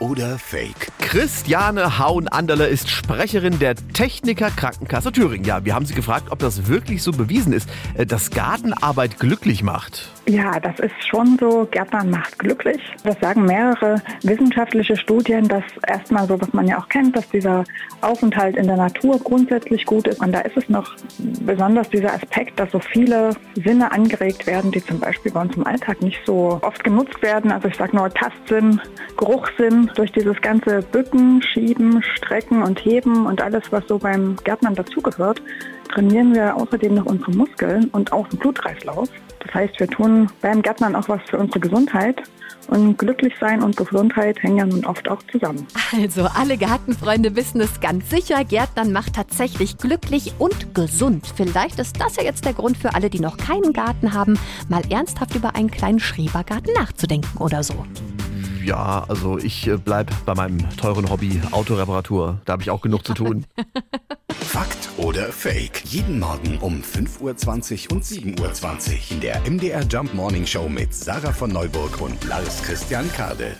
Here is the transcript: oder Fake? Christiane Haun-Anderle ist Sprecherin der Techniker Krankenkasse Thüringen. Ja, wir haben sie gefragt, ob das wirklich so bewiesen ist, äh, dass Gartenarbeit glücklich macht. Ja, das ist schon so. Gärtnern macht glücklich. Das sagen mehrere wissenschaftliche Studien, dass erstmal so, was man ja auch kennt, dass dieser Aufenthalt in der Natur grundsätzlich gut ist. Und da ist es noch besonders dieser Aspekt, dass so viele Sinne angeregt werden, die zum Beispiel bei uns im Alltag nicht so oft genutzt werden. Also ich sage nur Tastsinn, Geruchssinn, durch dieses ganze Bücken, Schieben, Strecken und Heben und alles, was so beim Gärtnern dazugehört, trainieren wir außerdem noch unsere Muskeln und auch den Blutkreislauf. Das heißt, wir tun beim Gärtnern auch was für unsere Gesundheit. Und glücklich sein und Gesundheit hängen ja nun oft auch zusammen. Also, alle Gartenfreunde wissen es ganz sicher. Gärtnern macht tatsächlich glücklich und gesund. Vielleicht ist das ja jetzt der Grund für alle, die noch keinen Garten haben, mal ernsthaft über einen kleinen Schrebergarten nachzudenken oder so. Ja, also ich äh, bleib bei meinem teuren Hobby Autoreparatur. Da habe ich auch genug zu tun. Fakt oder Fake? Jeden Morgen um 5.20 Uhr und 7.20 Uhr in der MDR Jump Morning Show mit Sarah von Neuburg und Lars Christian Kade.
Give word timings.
oder 0.00 0.38
Fake? 0.38 0.88
Christiane 0.98 1.98
Haun-Anderle 1.98 2.66
ist 2.66 2.88
Sprecherin 2.88 3.58
der 3.58 3.74
Techniker 3.92 4.50
Krankenkasse 4.50 5.12
Thüringen. 5.12 5.44
Ja, 5.44 5.64
wir 5.64 5.74
haben 5.74 5.86
sie 5.86 5.94
gefragt, 5.94 6.28
ob 6.30 6.38
das 6.38 6.68
wirklich 6.68 7.02
so 7.02 7.12
bewiesen 7.12 7.52
ist, 7.52 7.68
äh, 7.94 8.06
dass 8.06 8.30
Gartenarbeit 8.30 9.18
glücklich 9.18 9.62
macht. 9.62 10.10
Ja, 10.28 10.60
das 10.60 10.78
ist 10.78 10.94
schon 11.08 11.36
so. 11.40 11.66
Gärtnern 11.70 12.10
macht 12.10 12.38
glücklich. 12.38 12.80
Das 13.02 13.18
sagen 13.20 13.44
mehrere 13.44 14.00
wissenschaftliche 14.22 14.96
Studien, 14.96 15.48
dass 15.48 15.64
erstmal 15.86 16.26
so, 16.28 16.40
was 16.40 16.52
man 16.52 16.68
ja 16.68 16.78
auch 16.78 16.88
kennt, 16.88 17.16
dass 17.16 17.28
dieser 17.28 17.64
Aufenthalt 18.00 18.56
in 18.56 18.66
der 18.66 18.76
Natur 18.76 19.18
grundsätzlich 19.18 19.84
gut 19.84 20.06
ist. 20.06 20.20
Und 20.20 20.32
da 20.32 20.40
ist 20.40 20.56
es 20.56 20.68
noch 20.68 20.94
besonders 21.44 21.90
dieser 21.90 22.14
Aspekt, 22.14 22.58
dass 22.60 22.70
so 22.70 22.78
viele 22.78 23.30
Sinne 23.54 23.90
angeregt 23.92 24.46
werden, 24.46 24.70
die 24.70 24.84
zum 24.84 25.00
Beispiel 25.00 25.32
bei 25.32 25.40
uns 25.40 25.56
im 25.56 25.66
Alltag 25.66 26.00
nicht 26.02 26.20
so 26.24 26.60
oft 26.62 26.84
genutzt 26.84 27.20
werden. 27.22 27.50
Also 27.50 27.68
ich 27.68 27.76
sage 27.76 27.96
nur 27.96 28.08
Tastsinn, 28.10 28.80
Geruchssinn, 29.16 29.89
durch 29.94 30.12
dieses 30.12 30.40
ganze 30.40 30.80
Bücken, 30.82 31.42
Schieben, 31.42 32.02
Strecken 32.16 32.62
und 32.62 32.84
Heben 32.84 33.26
und 33.26 33.42
alles, 33.42 33.62
was 33.70 33.84
so 33.88 33.98
beim 33.98 34.36
Gärtnern 34.44 34.74
dazugehört, 34.74 35.42
trainieren 35.92 36.34
wir 36.34 36.56
außerdem 36.56 36.94
noch 36.94 37.06
unsere 37.06 37.32
Muskeln 37.32 37.88
und 37.92 38.12
auch 38.12 38.28
den 38.28 38.38
Blutkreislauf. 38.38 39.08
Das 39.40 39.54
heißt, 39.54 39.80
wir 39.80 39.88
tun 39.88 40.30
beim 40.40 40.62
Gärtnern 40.62 40.94
auch 40.94 41.08
was 41.08 41.20
für 41.28 41.38
unsere 41.38 41.60
Gesundheit. 41.60 42.22
Und 42.68 42.98
glücklich 42.98 43.34
sein 43.40 43.62
und 43.62 43.76
Gesundheit 43.76 44.40
hängen 44.42 44.58
ja 44.58 44.66
nun 44.66 44.84
oft 44.84 45.08
auch 45.08 45.20
zusammen. 45.32 45.66
Also, 45.92 46.28
alle 46.38 46.56
Gartenfreunde 46.56 47.34
wissen 47.34 47.60
es 47.60 47.80
ganz 47.80 48.08
sicher. 48.10 48.44
Gärtnern 48.44 48.92
macht 48.92 49.14
tatsächlich 49.14 49.76
glücklich 49.76 50.34
und 50.38 50.72
gesund. 50.72 51.32
Vielleicht 51.34 51.80
ist 51.80 52.00
das 52.00 52.14
ja 52.14 52.22
jetzt 52.22 52.44
der 52.44 52.52
Grund 52.52 52.76
für 52.76 52.94
alle, 52.94 53.10
die 53.10 53.18
noch 53.18 53.38
keinen 53.38 53.72
Garten 53.72 54.12
haben, 54.12 54.38
mal 54.68 54.82
ernsthaft 54.88 55.34
über 55.34 55.56
einen 55.56 55.70
kleinen 55.70 55.98
Schrebergarten 55.98 56.72
nachzudenken 56.74 57.38
oder 57.38 57.64
so. 57.64 57.74
Ja, 58.64 59.04
also 59.08 59.38
ich 59.38 59.66
äh, 59.66 59.76
bleib 59.76 60.10
bei 60.26 60.34
meinem 60.34 60.58
teuren 60.76 61.08
Hobby 61.10 61.40
Autoreparatur. 61.50 62.40
Da 62.44 62.52
habe 62.54 62.62
ich 62.62 62.70
auch 62.70 62.80
genug 62.80 63.06
zu 63.06 63.14
tun. 63.14 63.44
Fakt 64.40 64.90
oder 64.96 65.32
Fake? 65.32 65.82
Jeden 65.84 66.18
Morgen 66.18 66.58
um 66.58 66.82
5.20 66.82 67.90
Uhr 67.90 67.96
und 67.96 68.04
7.20 68.04 68.40
Uhr 68.40 68.98
in 69.10 69.20
der 69.20 69.40
MDR 69.48 69.82
Jump 69.82 70.12
Morning 70.14 70.46
Show 70.46 70.68
mit 70.68 70.94
Sarah 70.94 71.32
von 71.32 71.50
Neuburg 71.50 72.00
und 72.00 72.22
Lars 72.24 72.62
Christian 72.62 73.10
Kade. 73.12 73.56